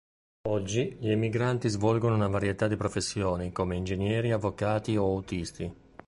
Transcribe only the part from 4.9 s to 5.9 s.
o autisti.